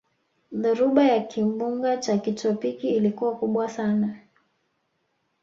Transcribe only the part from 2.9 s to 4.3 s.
ilikuwa kubwa sana